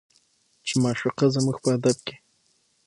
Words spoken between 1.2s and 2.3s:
زموږ په ادب کې